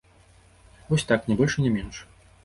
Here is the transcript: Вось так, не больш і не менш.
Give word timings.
Вось 0.89 1.05
так, 1.11 1.27
не 1.31 1.37
больш 1.41 1.53
і 1.59 1.63
не 1.67 1.71
менш. 1.75 2.01